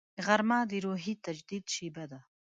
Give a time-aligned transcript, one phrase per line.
[0.25, 2.19] غرمه د روحي تجدید شیبه ده